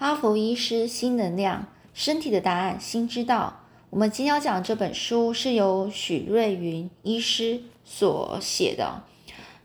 [0.00, 3.60] 哈佛医师新能量，身体的答案，心知道。
[3.90, 9.02] 我们今天要讲这本书是由许瑞云医师所写的。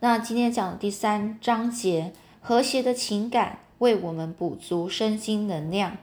[0.01, 2.11] 那今天讲的第三章节，
[2.41, 5.95] 和谐的情感为我们补足身心能量。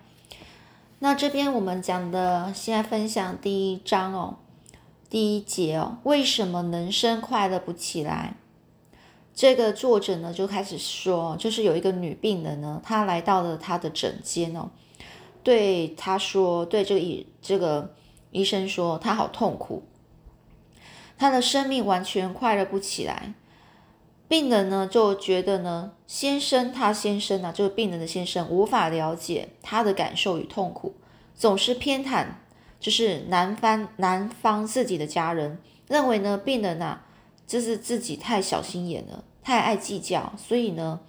[1.01, 4.39] 那这边我们讲的，现在分享第一章哦，
[5.11, 8.37] 第一节哦，为什么人生快乐不起来？
[9.35, 14.69] 这个作者呢就开始说，就是有一个女病人呢，她来到了她的诊间哦，
[15.43, 17.95] 对她说，对这个医这个
[18.31, 19.83] 医生说，她好痛苦，
[21.17, 23.35] 她的生命完全快乐不起来。
[24.29, 30.95] 病人呢就觉得呢，先生他先生啊，就是病人的先生无法了解他的感受与痛苦，
[31.35, 32.27] 总是偏袒，
[32.81, 37.05] 就是男方男方自己的家人，认为呢病人啊，
[37.47, 41.01] 就是自己太小心眼了，太爱计较，所以呢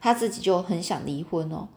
[0.00, 1.68] 他自己就很想离婚哦。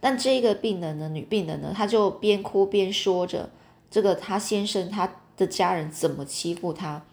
[0.00, 3.50] 但这个病人呢，女病人呢，她就边哭边说着，
[3.90, 7.04] 这个她先生他的家人怎么欺负她。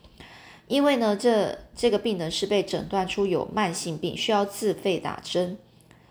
[0.70, 5.58] 因为呢，这这个病人是被诊断出有慢性病，需要自费打针，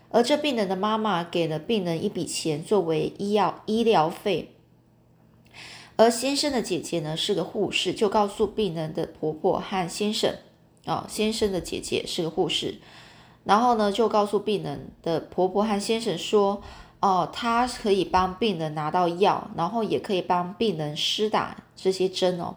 [0.09, 4.51] 而这病人的妈妈给了病人一笔钱作为医药医疗费，
[5.95, 10.35] 而先生的姐姐呢是个护士，就告诉病人的婆婆和先生，
[10.87, 12.79] 啊，先生的姐姐是个护士，
[13.43, 16.63] 然后呢就告诉病人的婆婆和先生说，
[17.01, 22.55] 哦，她可以帮病人拿到药，然后也可以帮病人施打这些针哦。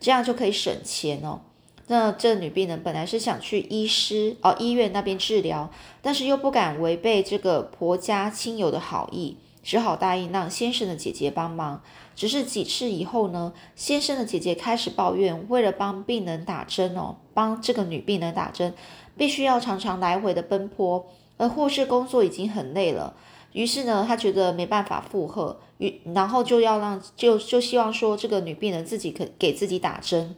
[0.00, 1.40] 这样就可以省钱哦。
[1.86, 5.70] 那这女病人本来是想去医师哦医院那边治疗，
[6.02, 11.82] 但是又不敢违背这个婆家亲友的好意，只好答应让先生的姐姐帮忙。
[12.16, 18.72] 只是几次以后呢，先生的姐姐开始抱怨，为了帮病人打针哦，帮这个女病人打针，
[19.18, 23.14] 必须要常常来回的奔波，而护士工作已经很累了。
[23.52, 30.34] 于是呢，他觉得没办法负荷，于然后就要让就就希望说这个女病人自己可给自己打针，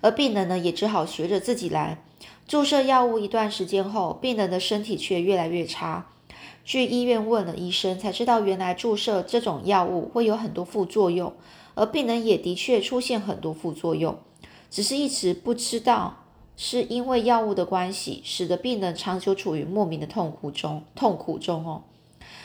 [0.00, 2.02] 而病人呢也只好学着自己来
[2.48, 3.18] 注射药物。
[3.18, 6.06] 一段时间后，病人的身体却越来越差。
[6.64, 11.32] 去医院问了医生，才知道原来注射这种药物会有很多副作用，
[11.74, 14.18] 而病人也的确出现很多副作用，
[14.70, 16.18] 只是一直不知道。
[16.56, 21.82] 是因为药物的关系，使得病人长久处于莫名的痛苦中，痛苦中哦。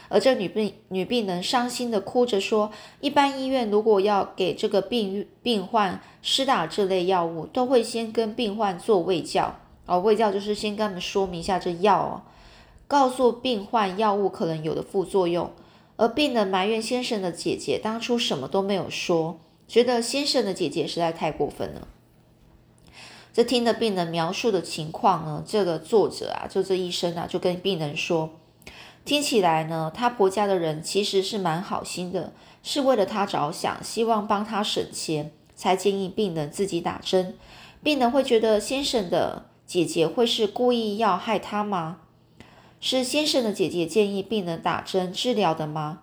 [0.08, 9.56] 而这女病女病人伤心的哭着说：“一般医院如果要给这个病病患施打这类药物，都会先跟病患做卫教
[9.86, 12.22] 哦，卫教就是先跟他们说明一下这药哦，
[12.90, 15.52] 告诉病患药物可能有的副作用。
[15.96, 21.88] 而病人埋怨先生的姐姐当初什么都没有说，觉得先生的姐姐实在太过分了。”
[23.32, 28.32] 这听的病人描述的情况呢，这个作者啊，就这医生啊，就跟病人说，
[29.06, 32.34] 听起来呢，他婆家的人其实是蛮好心的，
[32.64, 37.38] 是为了他着想，希望帮他省钱，才建议病人自己打针。
[37.84, 42.00] 病人会觉得先生的姐姐会是故意要害他吗？
[42.80, 46.02] 是先生的姐姐建议病人打针治疗的吗？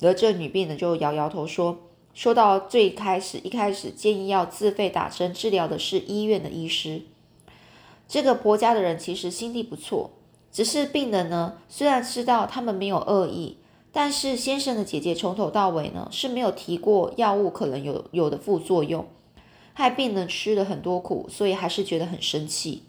[0.00, 1.78] 而这女病人就摇摇头说。
[2.14, 7.02] 说到最开始，一开始建议要自费打针治疗的是医院的医师。
[8.08, 10.12] 这个婆家的人其实心地不错，
[10.50, 13.58] 只是病人呢，虽然知道他们没有恶意，
[13.92, 19.06] 但是先生的姐姐从头到尾呢是没有提过药物可能有有的副作用，
[19.74, 22.84] 害病人吃了很多苦，所以还是觉得很生气。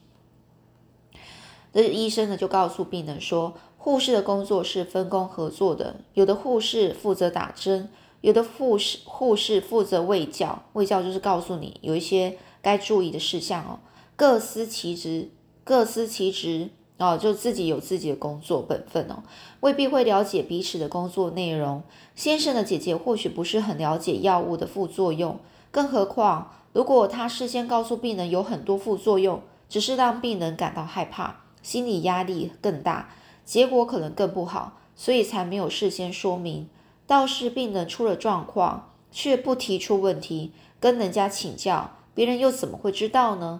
[1.84, 7.90] 这医生呢就告诉病人说，护士的工作是分工合作的，有的护士负责打针。
[8.22, 13.80] 有的护士护士负责卫教，卫教就是告诉你有一些该注意的事项哦。
[14.16, 15.30] 各司其职，
[15.64, 19.22] 各司其职哦，就自己有自己的工作本分哦，
[19.60, 21.84] 未必会了解彼此的工作内容。
[22.16, 25.40] 先生的姐姐或许不是很了解药物的副作用，
[25.70, 33.10] 更何况如果他事先告诉病人有很多副作用，只是让病人感到害怕，心理压力更大，
[33.44, 36.70] 结果可能更不好，所以才没有事先说明。
[37.06, 43.60] 倒是病人出了状况，却不提出问题，跟人家请教，别人又怎么会知道呢？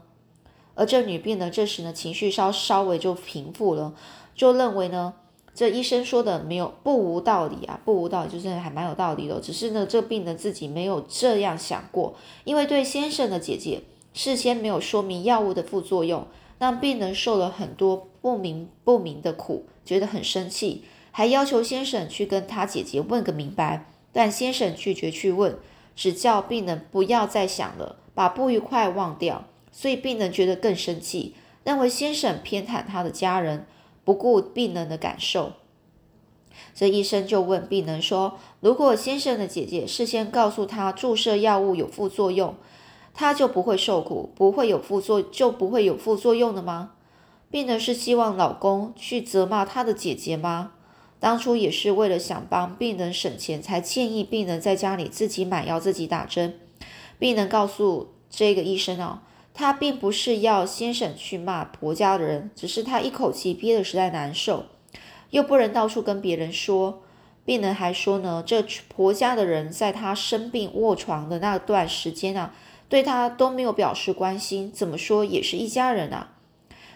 [0.76, 3.94] 而这女病人这时呢，情绪稍稍微就平复了，
[4.34, 5.14] 就认为呢，
[5.54, 9.42] 这医生说的没有不无道理啊，不无道理，就是还蛮有道理的。
[9.42, 12.16] 只是呢，这病人自己没有这样想过，
[12.46, 13.82] 因为对先生的姐姐
[14.14, 16.26] 事先没有说明药物的副作用，
[16.60, 20.84] 让病人受了很多不明不明的苦，觉得很生气。
[21.12, 25.58] 还要求先生去跟他姐姐问个明白，但先生拒绝去问，
[25.96, 29.46] 只叫病人不要再想了，把不愉快忘掉。
[29.72, 33.66] 所以病人觉得更生气，认为先生偏袒他的家人，
[34.04, 35.54] 不顾病人的感受。
[36.74, 42.56] 这医生就问病人说：“如果先生的姐姐事先告诉他注射药物有副作用，
[43.20, 46.92] 他就不会受苦，不会有副作就不会有副作用的吗？”
[47.50, 50.74] 病人是希望老公去责骂他的姐姐吗？
[51.20, 56.60] 当初也是为了想帮病人省钱，才建议病人在家里自己买药、自己打针。
[57.18, 59.22] 病人告诉这个医生哦，
[59.54, 64.66] 他并不是要先生去骂婆家的人，只是他一口气憋得实在难受，
[65.32, 67.02] 又不能到处跟别人说。
[67.46, 72.54] 病人还说呢，这婆家的人在他生病卧床的那段时间啊，
[72.90, 76.34] 对他都没有表示关心，怎么说也是一家人啊。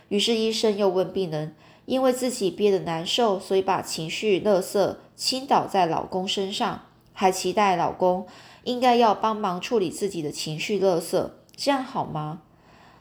[0.09, 1.55] 于是医生又问病人。
[1.85, 8.27] 因为自己憋得难受，所以把情绪垃圾倾倒在老公身上，还期待老公
[8.63, 12.43] 应该要帮忙处理自己的情绪垃圾，这样好吗？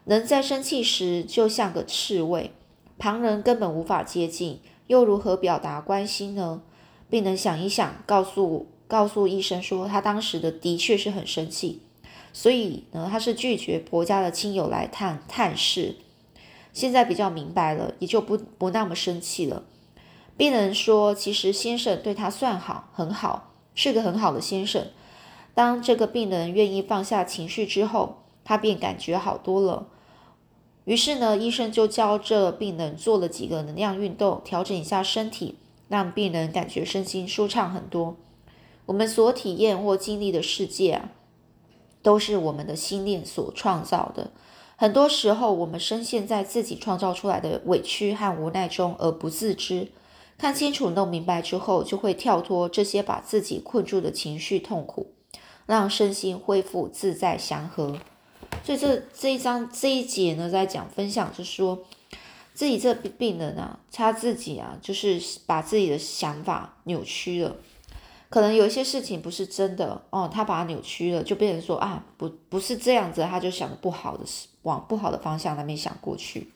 [0.07, 2.53] 人在生气时就像个刺猬，
[2.99, 6.63] 旁人根本无法接近，又如何表达关心呢？
[7.09, 11.83] 病人想一想，告诉告诉医生说，他当时的的确是很生气，
[12.33, 15.97] 所以呢，他是拒绝婆家的亲友来探探视。
[16.73, 19.65] 现在比较明白了，也就不不那么生气了。
[20.37, 24.87] 病人说：“其实先生对他算好，很好，是个很好的先生。”
[25.53, 29.89] 当这个病人愿意放下情绪之后，他便感觉好多了。
[30.85, 35.57] 于是呢，医生就教这病人做了几个能量运动，调整一下身体，
[35.89, 38.17] 让病人感觉身心舒畅很多。
[38.87, 41.11] 我们所体验或经历的世界啊，
[42.03, 44.31] 都是我们的心念所创造的。
[44.77, 49.89] 很多时候，我们深陷在自己创造出来的委屈和无奈中而不自知。
[50.39, 55.13] 看清楚、弄明白之后，就会跳脱这些把自己困住的情绪痛苦，
[55.67, 57.99] 让身心恢复自在祥和。
[58.65, 61.81] 所以这这一章这一节呢，在讲分享，就是说
[62.55, 67.57] 自己这病人啊，他自己啊，就是把自己的想法扭曲了。
[68.31, 76.53] 可能有一些事情不是真的哦，他把它扭曲了，就变成说啊，不不是这样子，他就想不好的事，往不好的方向那边想过去。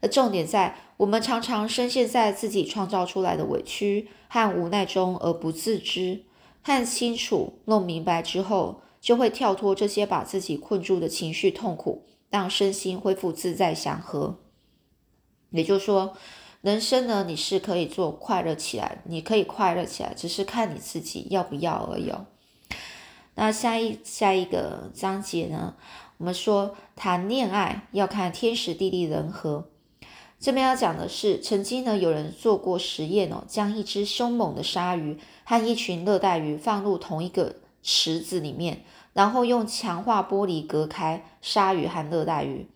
[0.00, 6.24] 那重点在我们常常深陷在自己创造出来的委屈和无奈中而不自知，
[6.64, 14.38] 看清楚、弄明白之后，就会跳脱这些把自己困住的情绪痛苦，让身心恢复自在祥和。
[15.50, 16.16] 也就是说。
[16.60, 22.12] 人生呢，你是可以做快乐起来，你可以快乐起来，只是看你自己要不要而已。
[23.36, 25.74] 那下一下一个章节呢，
[26.18, 29.68] 我们说谈恋爱要看天时地利人和。
[30.38, 38.82] 这边要讲的是，曾经呢有人做过实验哦，将一只凶猛的鲨鱼和一群热带鱼放入同一个池子里面，
[39.14, 42.66] 然后用强化玻璃隔开鲨鱼和热带鱼。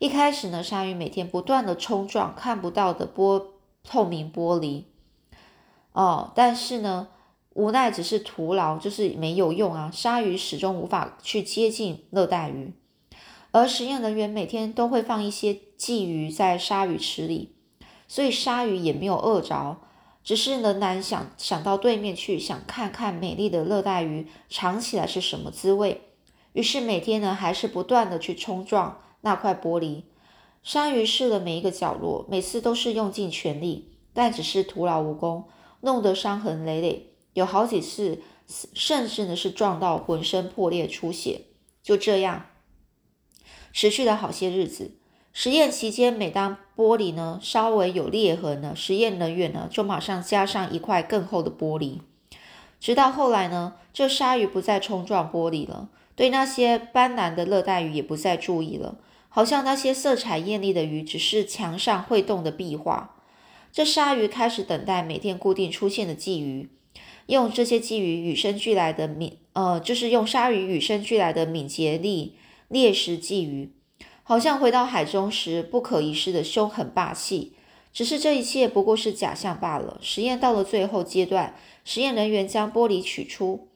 [0.00, 3.44] 一开始呢，鲨鱼每天不断的冲撞看不到的玻
[3.84, 4.84] 透明玻璃，
[5.92, 7.08] 哦，但是呢，
[7.52, 9.90] 无奈只是徒劳，就是没有用啊。
[9.92, 12.72] 鲨鱼始终无法去接近热带鱼，
[13.50, 17.52] 而实验人员每天都会放一些鲫鱼在鲨鱼池里，
[18.08, 19.76] 所以鲨鱼也没有饿着，
[20.24, 26.00] 只是仍然想想到对面去，想看看美丽的热带鱼尝起来是什么滋味。
[26.54, 29.02] 于是每天呢，还是不断的去冲撞。
[29.22, 30.02] 那块玻璃，
[30.62, 35.44] 鲨鱼试了每一个角落，每次都是用尽全力，但只是徒劳无功，
[35.80, 37.14] 弄得伤痕累累。
[37.34, 41.42] 有好几次，甚至呢是撞到浑身破裂出血。
[41.82, 42.46] 就这样，
[43.72, 44.92] 持续了好些日子。
[45.32, 52.00] 实验期间，每当玻璃呢稍微有裂痕呢，实验人员呢就马上加上一块更厚的玻璃。
[52.80, 58.96] 直到后来呢，这鲨鱼不再冲撞玻璃了，对那些斑斓的热带鱼也不再注意了。
[59.30, 63.16] 好像那些色彩艳丽的鱼只是墙上会动的壁画。
[63.72, 66.68] 这鲨鱼开始等待每天固定出现的鲫鱼，
[67.26, 72.34] 用这些鲫鱼与生俱来的敏，呃，就是用鲨鱼与生俱来的敏捷力
[72.66, 73.70] 猎食鲫鱼，
[74.24, 77.52] 好像回到海中时不可一世的凶狠霸气。
[77.92, 79.98] 只是这一切不过是假象罢了。
[80.00, 83.68] 实验到了最后阶段，实验人员将玻璃取出，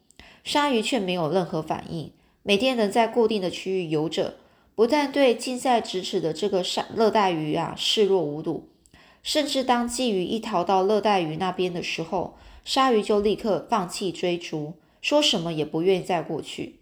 [0.43, 4.35] 鲨鱼却没有任何反应，每天能在固定的区域游着。
[4.75, 8.69] 不但对近在咫尺的这个鲨热带鱼啊视若无睹，
[9.23, 16.81] 甚至当鲫鱼一逃到热带鱼那边的时候，鲨鱼就立刻放弃追逐，说什么也不愿意再过去。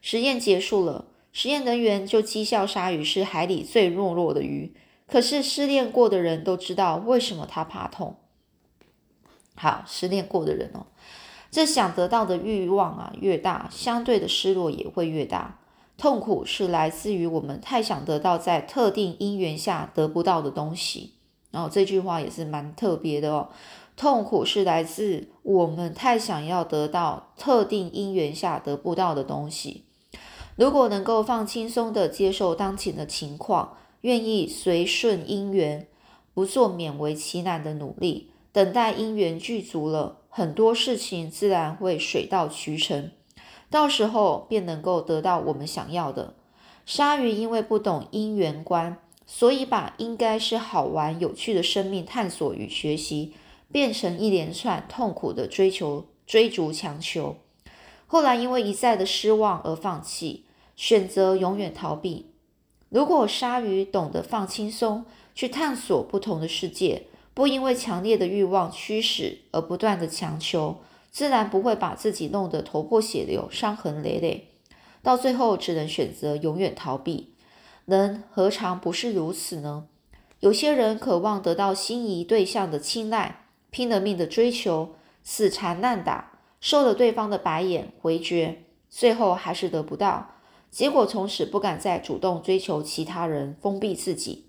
[0.00, 4.74] 实验结束了，实验人员就讥笑鲨鱼是海里最懦弱的鱼。
[5.06, 8.16] 可是失恋过的人都知道为什么它怕痛。
[9.54, 10.86] 好，失恋过的人哦，
[11.50, 15.60] 这想得到的欲望啊越大，相对的失落也会越大。
[15.98, 21.14] 痛苦是来自于我们太想得到在特定因缘下得不到的东西。
[21.50, 23.48] 然后这句话也是蛮特别的哦。
[23.96, 29.86] 痛苦是来自我们太想要得到特定因缘下得不到的东西。
[30.54, 35.88] 如果能够放轻松的接受当前的情况，愿意随顺因缘，
[36.32, 43.10] 不做勉为其难的努力，等待因缘具足了，很多事情自然会水到渠成，
[43.70, 46.34] 到时候便能够得到我们想要的。
[46.86, 48.98] 鲨鱼因为不懂因缘观。
[49.30, 53.34] 所以，把应该是好玩、有趣的生命探索与学习，
[53.70, 57.36] 变成一连串痛苦的追求、追逐、强求。
[58.06, 60.46] 后来，因为一再的失望而放弃，
[60.76, 62.30] 选择永远逃避。
[62.88, 67.02] 如果鲨鱼懂得放轻松，去探索不同的世界，
[67.34, 70.78] 不因为强烈的欲望驱使而不断的强求，
[71.18, 74.52] 自然不会把自己弄得头破血流、伤痕累累，
[75.02, 77.34] 到最后只能选择永远逃避。
[77.86, 79.86] 人何尝不是如此呢？
[80.38, 84.94] 有些人渴望得到心仪对象的青睐，拼了命的追求，
[85.24, 90.36] 死缠烂打，受了对方的白眼回绝，最后还是得不到，
[90.70, 94.47] 结果从此不敢再主动追求其他人，封闭自己。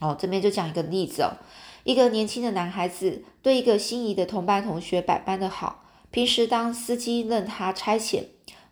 [0.00, 1.36] 哦，这边就讲一个例子哦，
[1.84, 8.24] 一个年轻的男孩子对一个心仪的同班同学百般的好，平时当司机任他差遣，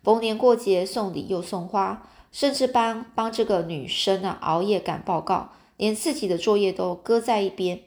[0.03, 2.07] 逢年过节送礼又送花。
[2.31, 7.79] 甚至帮帮这个女生啊熬夜赶报告，连自己的作业都搁在一边。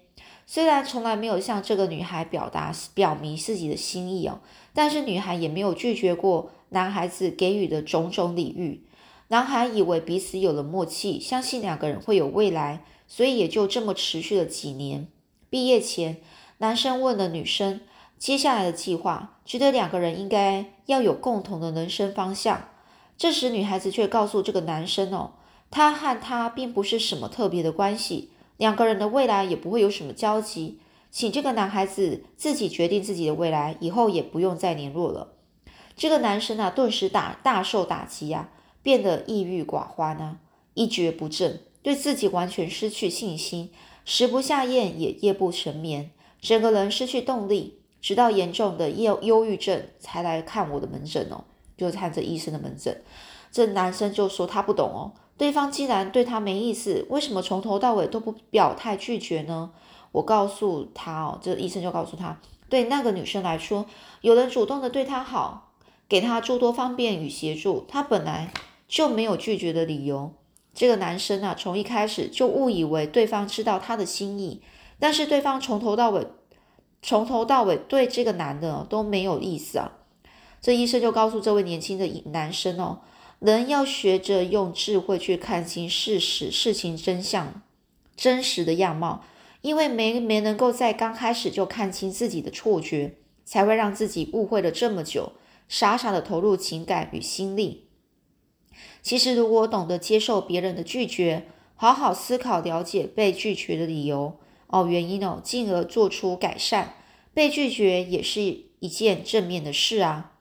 [0.46, 4.40] 虽然从来没有向这个女孩表达表明自己的心意哦，
[4.72, 8.82] 但是女孩也没有拒绝过男孩子给予的种种礼遇。
[9.28, 15.08] 男孩以为彼此有了默契，相信两个人会有未来，所以也就这么持续了几年。
[15.50, 16.18] 毕业前，
[16.58, 17.80] 男生问了女生
[18.18, 22.68] 接下来的计划，觉得两个人应该要有共同的人生方向。
[23.16, 25.32] 这时，女孩子却告诉这个男生：“哦，
[25.70, 30.78] 他和他并不是什么特别的关系，两个人的未来也不会有什么交集，
[31.10, 35.32] 请这个男孩子自己决定自己的未来，以后也不用再联络了。”
[35.96, 38.50] 这个男生啊，顿时打大受打击啊，
[38.82, 40.38] 变得抑郁寡欢啊，
[40.74, 43.70] 一蹶不振，对自己完全失去信心，
[44.04, 51.44] 食不下咽，也夜不成眠，整个人失去动力，直到严重的忧忧郁症才来看我的门诊哦。
[51.76, 53.02] 就看这医生的门诊，
[53.52, 59.70] 这男生就说他不懂哦，对方既然对他没意思，为什么从头到尾都不表态拒绝呢？
[60.10, 63.86] 我告诉他哦，这医生就告诉他，对那个女生来说，
[64.22, 65.70] 有人主动的对她好，
[66.08, 68.52] 给她诸多方便与协助，她本来
[68.88, 70.32] 就没有拒绝的理由。
[70.78, 74.62] 这个男生啊，从一开始就误以为对方知道他的心意，
[75.00, 76.24] 但是对方从头到尾，
[77.02, 79.90] 从头到尾对这个男的都没有意思啊。
[80.60, 83.00] 这医生就告诉这位年轻的男生哦，
[83.40, 87.60] 人要学着用智慧去看清事实、事情真相、
[88.14, 89.24] 真实的样貌，
[89.62, 95.32] 因为没没能够在刚开始就看清自己的错觉，才会让自己误会了这么久，
[95.68, 97.87] 傻傻的投入情感与心力。
[99.08, 101.46] 其实，如果懂得接受别人的拒绝，
[101.76, 104.36] 好好思考了解被拒绝的理由
[104.66, 106.92] 哦、原因哦，进而做出改善，
[107.32, 108.42] 被拒绝也是
[108.80, 110.32] 一件正面的事啊。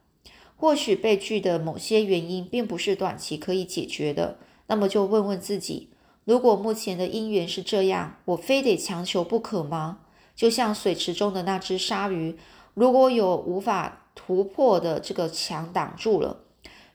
[0.58, 5.88] 或许被拒的某些原因并不是短期可以解决的，那么就问问自己：
[6.26, 10.00] 如果目前的因缘是这样，我非得强求不可吗？
[10.36, 12.36] 就像水池中的那只鲨鱼，
[12.74, 16.42] 如果有无法突破的这个墙挡住了，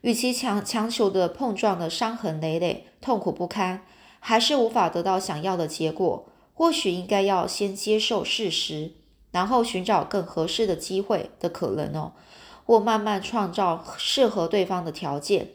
[0.03, 3.83] 与其强强求的碰撞的伤痕累累、痛苦不堪，
[4.21, 8.93] 还是无法得到想要的结果，或许应该要先接受事实，
[9.31, 12.13] 然后寻找更合适的机会的可能哦。
[12.65, 15.49] 或慢慢创造适合对方的条件，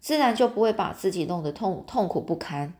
[0.00, 2.74] 自然就不会把自己弄得痛痛苦不堪。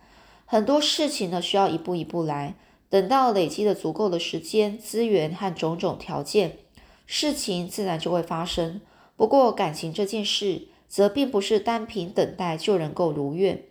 [0.47, 2.57] 很多事情呢，需要一步一步来，
[2.91, 6.59] 等到累积了足够的时间、资源和种种条件，
[7.07, 8.81] 事情自然就会发生。
[9.17, 13.63] 不过感情这件事，则并不是单凭等待就能够如愿。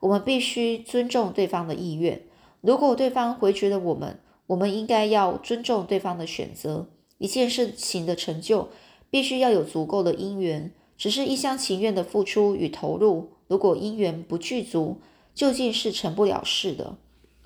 [0.00, 2.22] 我们必须尊重对方的意愿。
[2.60, 6.88] 如果对方回绝了我们，我们应该要尊重对方的选择。
[7.18, 8.68] 一件事情的成就。
[9.08, 15.00] 必须要有足够的因缘，只是一厢情愿的付出与投入，如果因缘不具足，
[15.32, 16.98] 究竟是成不了事的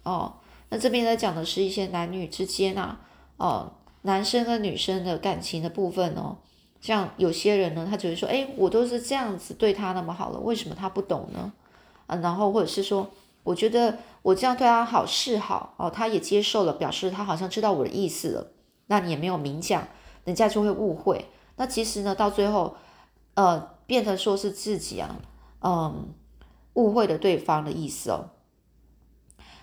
[0.03, 0.37] 哦。
[0.71, 3.03] 那这边在讲的是一些男女之间啊，
[3.37, 6.39] 哦，男生跟女生的感情的部分哦。
[6.81, 11.53] 像有些人呢，他只会说，哎，我都是这样子对他那么好了，为什么他不懂呢？
[12.07, 13.09] 啊，然后或者是说，
[13.43, 18.47] 我觉得我这样对他好是好哦，他也接受了，表示他好像知道我的意思了。
[18.87, 19.87] 那你也没有明讲，
[20.25, 21.27] 人家就会误会。
[21.57, 22.75] 那其实呢，到最后，
[23.35, 25.17] 呃，变成说是自己啊，
[25.61, 26.09] 嗯，
[26.75, 28.31] 误会了对方的意思哦。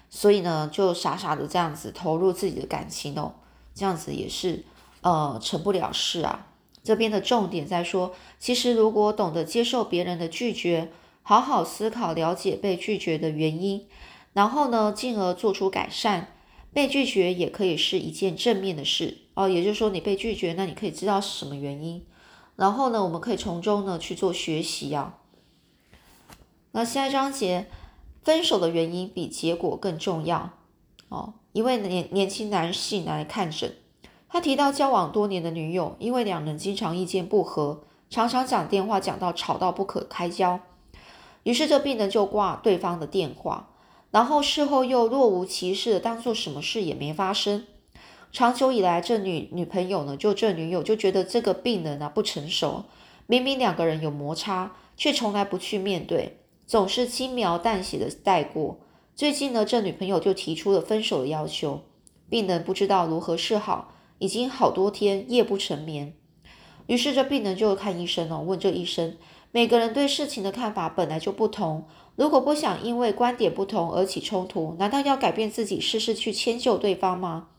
[0.09, 3.33] 所以呢，就傻傻的这样子投入自己的感情哦，
[3.73, 4.63] 这样子也是
[5.01, 6.47] 呃成不了事啊。
[6.87, 10.89] 这边的重点在说，其实如果懂得接受别人的拒绝，
[11.21, 13.85] 好好思考了解被拒绝的原因，
[14.31, 16.33] 然后呢，进而做出改善，
[16.71, 19.49] 被拒绝也可以是一件正面的事哦。
[19.49, 22.05] 也就是说，你被拒绝，那你可以知道是什么原因，
[22.55, 25.17] 然后呢，我们可以从中呢去做学习啊。
[26.71, 27.67] 那下一章节，
[28.23, 30.51] 分手的原因比结果更重要
[31.09, 31.33] 哦。
[31.51, 33.75] 一位年年轻男性来看诊，
[34.29, 40.59] 他提到交往多年的女友，因为两人经常意见不合，常常讲电话讲到吵到不可开交，
[41.43, 43.69] 于是这病人就挂对方的电话，
[44.11, 47.65] 然后事后又若无其事的当做什么事也没发生。
[48.31, 52.83] 长久以来，这女女朋友呢，就这女友就觉得这个病人啊不成熟，
[53.25, 56.39] 明明两个人有摩擦，却从来不去面对。
[56.67, 58.77] 总是轻描淡写的带过。
[59.15, 61.81] 最近呢，这女朋友就提出了分手的要求，
[62.29, 66.13] 病人不知道如何是好，已经好多天夜不成眠。
[66.87, 69.17] 于是这病人就看医生哦，问这医生：
[69.51, 77.49] 每个人对事情的看法本来就不同，如果不想因为观点不同而起冲突，难道要改变自己，事事去迁就对方吗？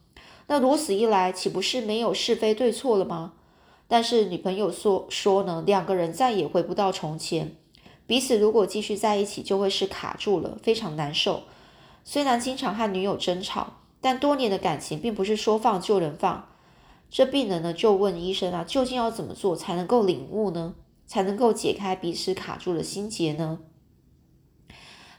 [0.46, 3.34] 那如此一来，岂不是没有是非对错了吗？
[3.86, 7.54] 但是女朋友说说呢，两个人再也回不到从前。
[8.06, 11.42] 彼此如果继续在一起，就会是卡住了，非常难受。
[12.04, 16.47] 虽然经常和女友争吵，但多年的感情并不是说放就能放。
[17.10, 20.74] 这病人呢，就问医生啊，究竟要怎么做才能够领悟呢？
[21.06, 23.60] 才能够解开彼此卡住的心结呢？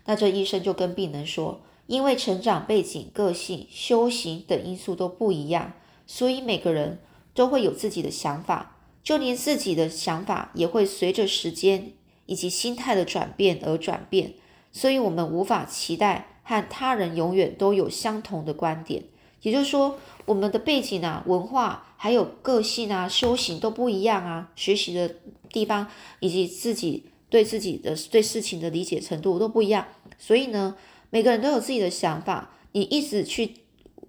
[0.05, 5.73] 那这医生就跟病人说，因为成长背景、个性、修行等因素都不一样，
[6.05, 6.99] 所以每个人
[7.33, 11.93] 都会有自己的想法，就连自己的想法也会随着时间。
[12.25, 14.35] 以及心态的转变而转变，
[14.71, 19.05] 所以我们无法期待和他人永远都有相同的观点。
[19.41, 25.15] 也就是说，我们的背景啊、文化、还有个性啊、修行都不一样啊，学习的
[25.51, 25.87] 地方
[26.19, 29.87] 以及自己对自己的对事情的理解程度都不一样。
[30.17, 30.75] 所以呢，
[31.09, 32.51] 每个人都有自己的想法。
[32.73, 33.55] 你一直去，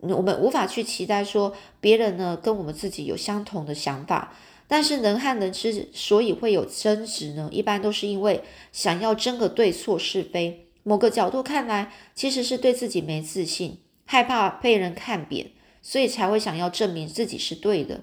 [0.01, 4.35] 我们无法去期待说别人呢跟我们自己有相同的想法。
[4.67, 10.67] 但是人和人之所以会有争执呢，一般都是因为想要争个对错是非。
[10.83, 13.79] 某个角度看来，其实是对自己没自信，
[14.13, 18.01] 害怕被人看扁，所以才会想要证明自己是对的。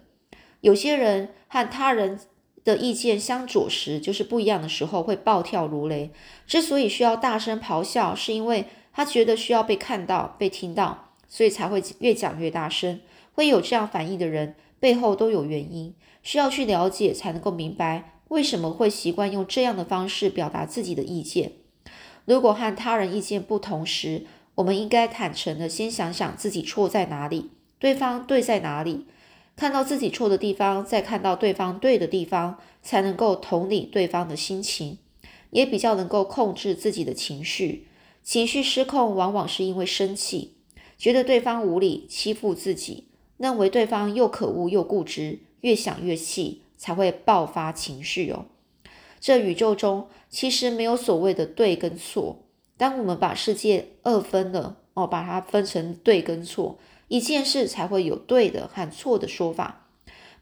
[0.61, 2.17] 有些人和他人
[2.63, 6.11] 的意见相左时，就是不一样的时候会暴跳如雷。
[6.45, 13.01] 之所以需要大声咆哮，是因为他觉得需要被看到、被听到，所以才会越讲越大声。
[13.33, 15.93] 会有这样反应的人，背后都有原因。
[16.23, 21.51] 需要去了解，才能够明白为什么会习惯用这样的方式表达自己的意见。
[22.23, 24.25] 如果和他人意见不同时，
[24.57, 29.05] 我们应该坦诚的先想想自己错在哪里，对方对在哪里，
[29.55, 34.97] 看到自己错的地方，再看到对方对的地方，才能够同理对方的心情，
[35.51, 37.87] 也比较能够控制自己的情绪。
[38.23, 40.55] 情绪失控往往是因为生气，
[40.97, 45.39] 觉得对方无理欺负自己，认为对方又可恶又固执。
[45.61, 48.45] 越想越气，才会爆发情绪哦。
[49.19, 52.46] 这宇宙中其实没有所谓的对跟错。
[52.77, 59.87] 当我们把世界二分了哦，把它分成对跟错，一件事才会有对的和错的说法。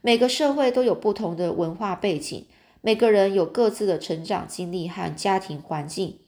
[0.02, 2.46] 每个社会都有不同的文化背景，
[2.80, 6.18] 每个人有各自的成长经历和家庭环境，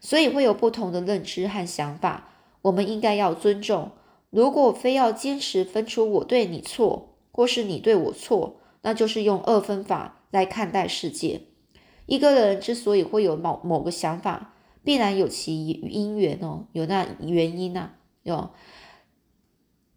[0.00, 2.28] 所以会有不同的认知和想法。
[2.62, 3.92] 我们应该要尊重。
[4.30, 11.42] 如果非要坚持分出我对你错，或是你对我错，那就是用二分法来看待世界。
[12.06, 14.51] 一个人之所以会有某某个想法，
[14.84, 17.92] 必然有其因缘哦，有那原因呐。
[18.22, 18.50] 有，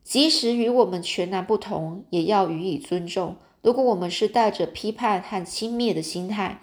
[0.03, 3.37] 即使与我们全然不同，也要予以尊重。
[3.61, 6.61] 如果我们是带着批判和轻蔑的心态，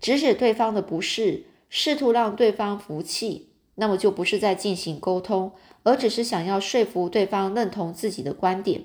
[0.00, 5.52] 指使对方的不是，试图让对方服气，那么就不是在进行沟通，
[5.82, 8.84] 而只是想要说服对方认同自己的观点。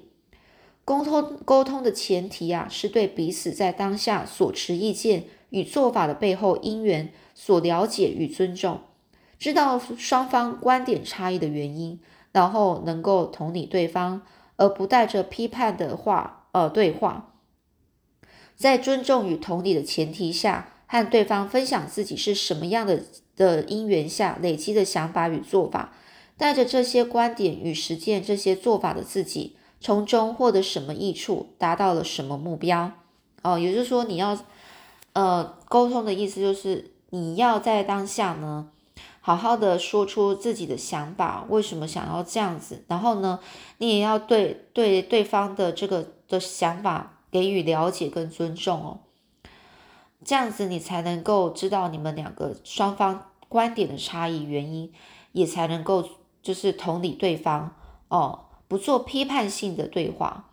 [0.83, 8.81] 沟通沟通的前提啊，是对彼此在当下所持意见与做法的背后因缘所了解与尊重，
[9.39, 11.99] 知道双方观点差异的原因，
[12.31, 14.21] 然后能够同理对方，
[14.57, 17.33] 而不带着批判的话呃对话，
[18.55, 23.03] 在尊重与同理的前提下，和对方分享自己是什么样的
[23.35, 25.93] 的因缘下累积的想法与做法，
[26.37, 29.55] 带着这些观点与实践这些做法的自己。
[29.83, 32.91] 从中获得什么益处，达到了什么目标？
[33.41, 34.37] 哦，也就是说，你要
[35.13, 38.69] 呃沟通的意思就是你要在当下呢，
[39.19, 42.83] 好好的说出自己的想法，为什么想要这样子？
[42.87, 43.39] 然后呢，
[43.77, 48.99] 你也要对对对方的这个的想法给予了解跟尊重哦。
[50.23, 54.93] 这样子你才能够知道你们两个双方观点的差异原因，
[55.33, 56.07] 也才能够
[56.41, 57.75] 就是同理对方
[58.07, 60.45] 哦，不做批判性的对话。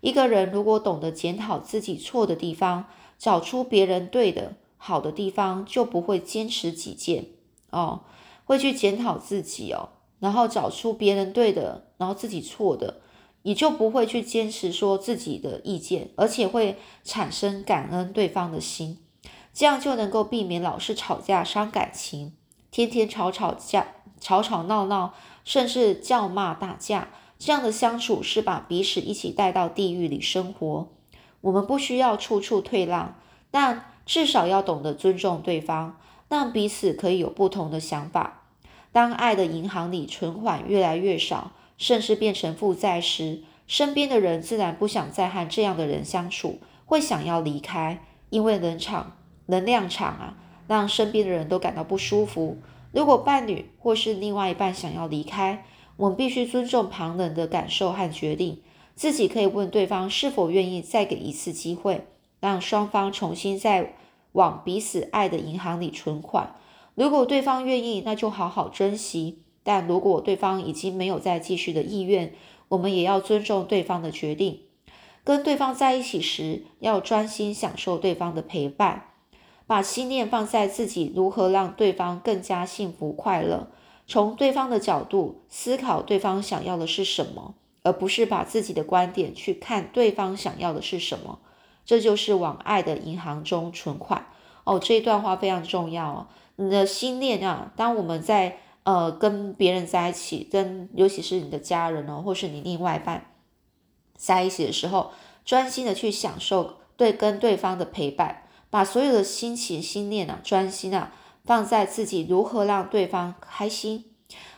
[0.00, 2.84] 一个人如果懂得检讨自己错的地方，
[3.18, 7.26] 找出别人对的好的地方，就不会坚持己见
[7.70, 8.02] 哦，
[8.44, 13.00] 会去检讨自己哦，然后找出别人对的，然后自己错的。
[13.42, 18.98] 你就不会去坚持说自己的意见，而且会产生感恩对方的心，
[19.54, 22.32] 这样就能够避免老是吵架伤感情，
[22.72, 23.86] 天天吵吵架、
[24.20, 30.88] 吵吵闹闹，甚至叫骂打架，这样的相处是把彼此一起带到地狱里生活。
[31.42, 33.16] 我们不需要处处退让，
[33.52, 35.98] 但至少要懂得尊重对方，
[36.30, 38.44] 让彼此可以有不同的想法。
[38.90, 41.52] 当爱的银行里存款越来越少。
[41.78, 52.56] 甚至变成负债时，身边的人自然不想再和这样的人相处，会想要离开，因为能场能量场啊，让身边的人都感到不舒服。
[52.92, 55.66] 如果伴侣或是另外一半想要离开，
[55.98, 58.62] 我们必须尊重旁人的感受和决定，
[58.94, 62.06] 自己可以问对方是否愿意再给一次机会，
[62.40, 63.96] 让双方重新再
[64.32, 66.56] 往彼此爱的银行里存款。
[66.94, 69.42] 如果对方愿意，那就好好珍惜。
[69.62, 72.32] 但如果对方已经没有再继续的意愿，
[72.68, 74.60] 我们也要尊重对方的决定。
[75.24, 79.08] 跟对方在一起时，要专心享受对方的陪伴，
[79.66, 83.68] 把心念放在自己如何让对方更加幸福快乐，
[84.06, 91.40] 从对方的角度思考对方想要的是什么，而不是把自己的观点去看对方想要的是什么。
[91.86, 94.26] 这就是往爱的银行中存款
[94.64, 94.78] 哦。
[94.78, 96.26] 这一段话非常重要哦。
[96.56, 98.58] 你的心念啊，当我们在。
[98.86, 103.32] 呃，跟别人在一起，跟尤其是你的家人哦，或是你另外一半
[104.14, 105.10] 在一起的时候，
[105.44, 111.12] 专心的去享受对跟对方的陪伴，把所有的心情、心念啊，专心啊
[111.44, 114.04] 放在自己如何让对方开心，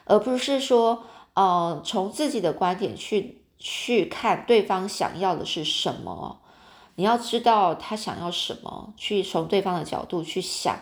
[0.04, 6.42] 而不是说，呃，从自己的观点去去看对方想要的是什么。
[6.98, 10.80] 你要知道他想要什么，去从对方的角度去想。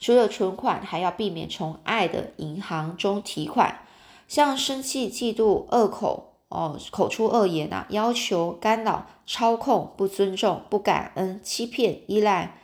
[0.00, 3.82] 除了存款，还要避免从爱的银行中提款，
[4.26, 12.56] 像生气、嫉妒、恶口哦，口出恶言啊，要求、干扰、操控、不尊重、不感恩、欺骗、依赖，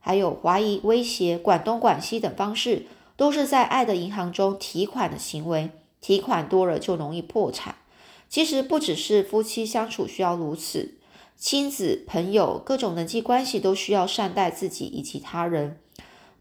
[0.00, 2.86] 还有怀疑、威胁、管东管西等方式，
[3.18, 5.68] 都是在爱的银行中提款的行为。
[6.00, 7.74] 提款多了就容易破产。
[8.30, 10.95] 其实不只是夫妻相处需要如此，
[11.36, 15.78] 亲子、朋友、各种人际关系都需要善待自己以及他人。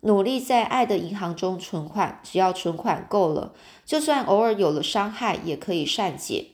[0.01, 3.53] 努力在爱的银行中存款，只要存款够了，
[3.85, 6.47] 就算偶尔有了伤害，也可以善解。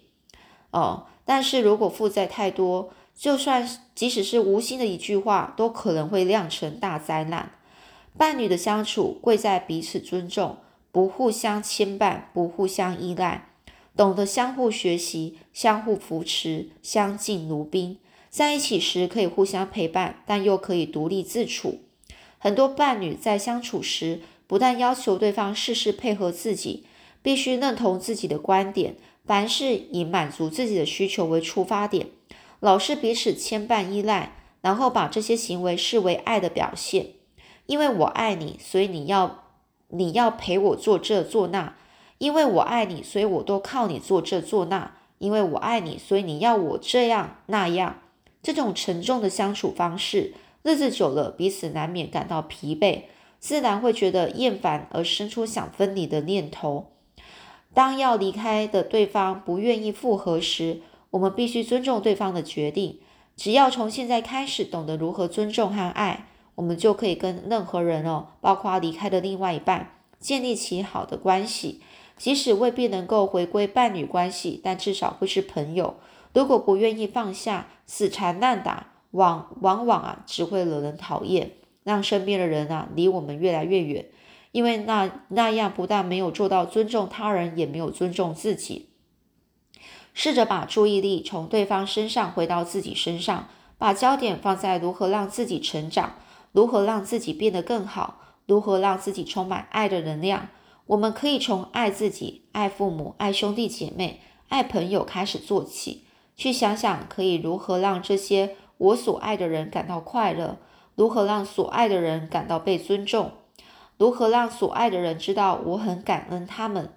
[0.72, 7.52] 哦，但是如果负债太多，就算即使是无心的一句话，都可能会酿成大灾难。
[8.18, 10.58] 伴侣的相处贵在彼此尊重，
[10.92, 13.50] 不互相牵绊，不互相依赖，
[13.96, 17.98] 懂得相互学习，相互扶持，相敬如宾。
[18.32, 21.82] 在一起时可以互相陪伴，但又可以独立自处。
[22.40, 26.86] 很多伴侣在相处时，不但要求对方事事配合自己，
[27.22, 32.08] 必须认同自己的观点，凡事以满足自己的需求为出发点，
[32.62, 37.08] 老是彼此牵绊依赖，然后把这些行为视为爱的表现。
[37.66, 39.44] 因为我爱你，所以你要
[39.90, 41.74] 你要陪我做这做那；
[42.18, 47.98] 因为我爱你，所以我都靠你做这做那；因为我爱你，所以你要我这样那样。
[48.42, 50.34] 这种沉重的相处方式。
[50.64, 53.04] 日子久了，彼此难免感到疲惫，
[53.40, 56.88] 自然会觉得厌烦，而生出想分离的念头。
[57.74, 63.00] 当要离开的对方不愿意复合时，我们必须尊重对方的决定。
[63.36, 71.82] 只要从现在开始懂得如何尊重和爱，我们就可以跟任何人哦，包括离开的另外一半，建立起好的关系。
[72.18, 75.96] 即使未必能够回归伴侣关系，但至少会是朋友。
[76.34, 78.88] 如果不愿意放下，死缠烂打。
[79.12, 81.52] 往往往啊，只会惹人讨厌，
[81.84, 84.06] 让身边的人啊离我们越来越远。
[84.54, 88.88] 因为那那样不但没有做到尊重他人，也没有尊重自己。
[90.14, 96.16] 试着把注意力从对方身上回到自己身上，把焦点放在如何让自己成长，
[96.54, 100.48] 如何让自己变得更好，如何让自己充满爱的能量。
[100.86, 108.56] 我们可以从爱自己、爱父母、爱兄弟姐妹、爱朋友开始做起，去想想可以如何让这些。
[108.78, 110.58] 我所爱的人感到快乐，
[110.96, 113.32] 如何让所爱的人感到被尊重？
[114.00, 116.90] 如何让所爱的人知道我很感恩他们。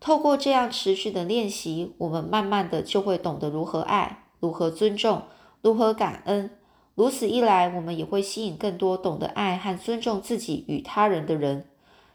[0.00, 5.22] 透过这样持续的练习，我们慢慢的就会懂得如何爱，如何尊重，
[5.62, 6.50] 如何感恩。
[6.96, 11.66] 如此一来，我们也会吸引更多懂得爱和尊重自己与他人的人。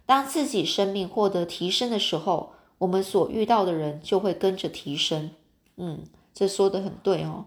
[0.06, 5.32] 当自己生命获得提升的时候，我们所遇到的人就会跟着提升。
[5.78, 6.04] 嗯，
[6.36, 7.46] 这说的很对哦。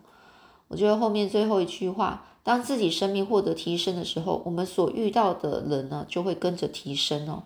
[0.67, 7.45] 我觉得后面最后一句话，当自己生命获得提升的时候，我们所遇到的人呢，就会跟着提升哦。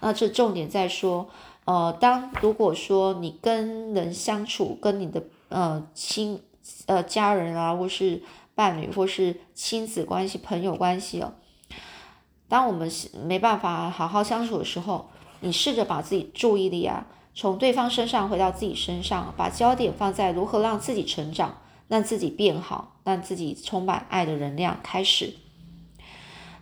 [0.00, 1.28] 那这重点在说，
[1.66, 6.40] 呃，当如果说你跟人相处，跟你的呃亲
[6.86, 8.22] 呃家人啊，或是
[8.54, 11.34] 伴侣，或是亲子关系、朋友关系哦，
[12.48, 12.90] 当我们
[13.26, 15.08] 没办法好好相处的时候，
[15.40, 21.58] 你试着把自己注意力啊，从对方身上回到自己身上，把焦点放在如何让自己成长。
[21.90, 24.78] 让自己变好，让自己充满爱的能量。
[24.80, 25.34] 开始，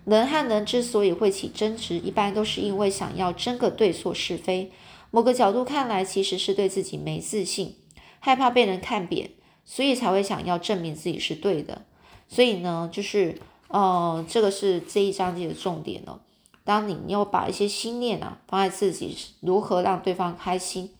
[0.06, 4.72] 人和人之所以会起争执，一般都是因为想要争个对错是非。
[5.10, 7.76] 某个角度看来，其实是对自己没自信，
[8.20, 9.28] 害怕被人看扁，
[9.66, 11.82] 所以才会想要证明自己是对的。
[12.26, 16.20] 所以呢，就是，呃，这个是这一章节的重点哦。
[16.68, 20.92] 当你要把一些心念啊放在自己如何让对方开心，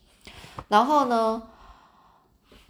[0.68, 1.42] 然后呢？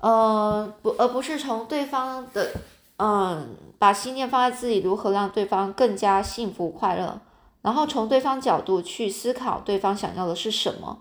[0.00, 2.50] 呃，不，而不是从对方的，
[2.96, 7.20] 嗯，把心念放在自己如何让对方更加幸福快乐，
[7.62, 10.98] 然后从对方角度去思考对方想要的是什么，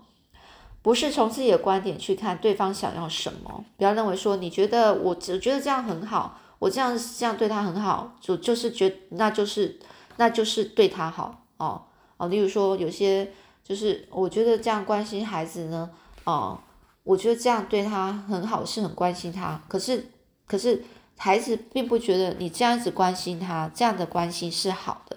[0.82, 3.64] 不是从自己的观点去看对方想要什么。
[3.76, 9.80] 不要认为说你觉得我只觉得这样很好，我这样这样对他很好，就就是觉那就是
[10.16, 11.82] 那就是对他好哦
[12.18, 12.28] 哦。
[12.28, 13.32] 例如说有些
[13.64, 15.90] 就是我觉得这样关心孩子呢，
[16.24, 16.60] 哦。
[17.04, 19.58] 我觉得这样对他很好，是很关心他。
[19.66, 20.10] 可是，
[20.46, 20.84] 可是
[21.16, 25.16] 孩子并不觉得你这样子关心他，这样的关心是好的。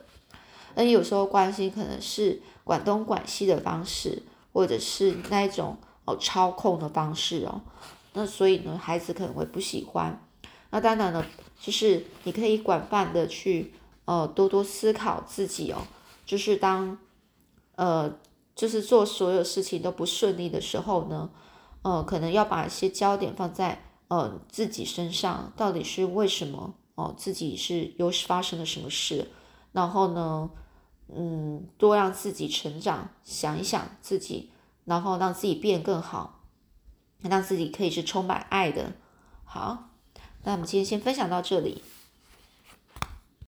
[0.74, 7.60] 而有时候关心可能是管东管西的方式，或者是那一种哦操控的方式哦。
[8.14, 10.18] 那所以呢，孩子可能会不喜欢。
[10.70, 11.26] 那当然了，
[11.60, 13.74] 就是你可以广泛的去
[14.06, 15.80] 呃多多思考自己哦。
[16.26, 16.98] 就是当
[17.76, 18.18] 呃
[18.56, 21.30] 就是做所有事情都不顺利的时候呢。
[21.84, 27.12] 呃，可能要把一些焦点放在呃自己身上，到底是为什么哦？
[27.18, 29.32] 自己是又是发生了什么事？
[29.72, 30.52] 然后呢，
[31.08, 34.52] 嗯，多让自己成长，想一想自己，
[34.86, 36.44] 然后让自己变更好，
[37.22, 38.92] 让自己可以是充满爱的。
[39.44, 39.90] 好，
[40.44, 41.82] 那我们今天先分享到这里。